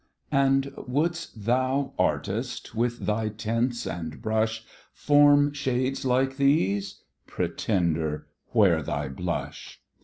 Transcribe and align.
And 0.31 0.71
wouldst 0.87 1.45
thou, 1.45 1.93
Artist! 1.99 2.73
with 2.73 3.05
thy 3.05 3.29
tints 3.29 3.85
and 3.85 4.19
brush, 4.19 4.63
Form 4.95 5.53
shades 5.53 6.03
like 6.03 6.37
these? 6.37 7.03
Pretender, 7.27 8.25
where 8.47 8.81
thy 8.81 9.09
blush? 9.09 9.79